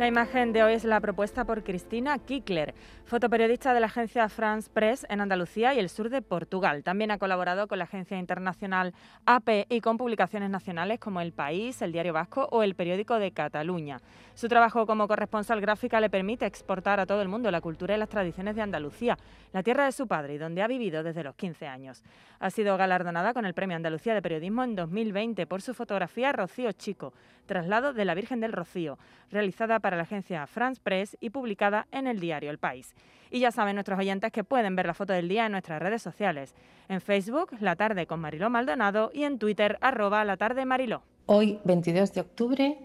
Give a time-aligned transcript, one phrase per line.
[0.00, 2.72] La imagen de hoy es la propuesta por Cristina Kickler,
[3.04, 6.82] fotoperiodista de la agencia France Press en Andalucía y el sur de Portugal.
[6.82, 8.94] También ha colaborado con la agencia internacional
[9.26, 13.32] AP y con publicaciones nacionales como El País, El Diario Vasco o El Periódico de
[13.32, 14.00] Cataluña.
[14.32, 17.98] Su trabajo como corresponsal gráfica le permite exportar a todo el mundo la cultura y
[17.98, 19.18] las tradiciones de Andalucía,
[19.52, 22.02] la tierra de su padre y donde ha vivido desde los 15 años.
[22.38, 26.72] Ha sido galardonada con el Premio Andalucía de Periodismo en 2020 por su fotografía Rocío
[26.72, 27.12] Chico,
[27.44, 28.96] traslado de la Virgen del Rocío,
[29.30, 32.94] realizada para la agencia France Press y publicada en el diario El País.
[33.30, 36.02] Y ya saben nuestros oyentes que pueden ver la foto del día en nuestras redes
[36.02, 36.54] sociales.
[36.88, 41.02] En Facebook, La Tarde con Mariló Maldonado y en Twitter, arroba La Tarde Mariló.
[41.26, 42.78] Hoy, 22 de octubre,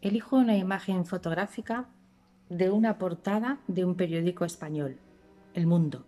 [0.00, 1.88] elijo una imagen fotográfica
[2.48, 4.98] de una portada de un periódico español,
[5.54, 6.04] El Mundo.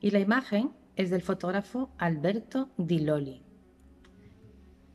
[0.00, 3.42] Y la imagen es del fotógrafo Alberto Di Loli.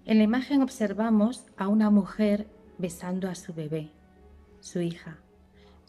[0.05, 2.47] En la imagen observamos a una mujer
[2.77, 3.91] besando a su bebé,
[4.63, 5.17] su hija,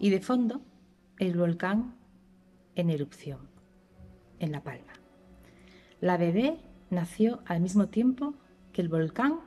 [0.01, 0.61] y de fondo
[1.19, 1.95] el volcán
[2.75, 3.49] en erupción,
[4.41, 4.93] en La Palma.
[6.01, 6.59] La bebé
[6.91, 8.35] nació al mismo tiempo
[8.73, 9.39] que el volcán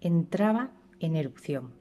[0.00, 1.74] entraba en erupción.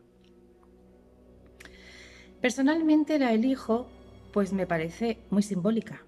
[2.41, 3.87] Personalmente la elijo
[4.33, 6.03] pues me parece muy simbólica.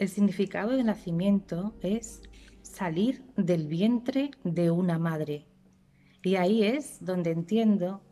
[0.00, 2.22] El significado de nacimiento es
[2.62, 5.46] salir del vientre de una madre.
[6.24, 8.02] Y ahí es donde entiendo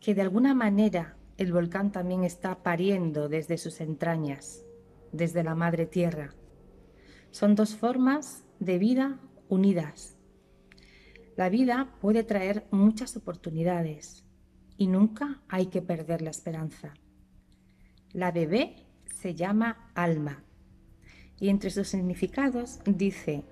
[0.00, 4.64] que de alguna manera el volcán también está pariendo desde sus entrañas,
[5.12, 6.34] desde la madre tierra.
[7.30, 10.16] Son dos formas de vida unidas.
[11.36, 14.24] La vida puede traer muchas oportunidades
[14.76, 16.94] y nunca hay que perder la esperanza.
[18.12, 20.42] La bebé se llama alma
[21.38, 23.44] y entre sus significados dice,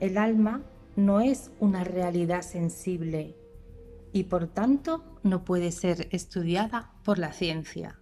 [0.00, 0.62] el alma
[0.96, 3.36] no es una realidad sensible
[4.12, 7.98] y por tanto no puede ser estudiada por la ciencia.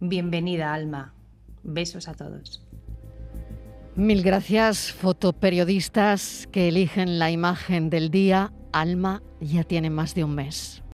[0.00, 1.14] Bienvenida, Alma.
[1.62, 2.66] Besos a todos.
[3.96, 8.52] Mil gracias, fotoperiodistas que eligen la imagen del día.
[8.72, 10.83] Alma ya tiene más de un mes.